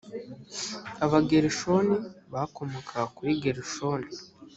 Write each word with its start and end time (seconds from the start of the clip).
abagerishoni 1.05 1.95
bakomokaga 2.33 3.03
kuri 3.15 3.31
gerishoni; 3.43 4.09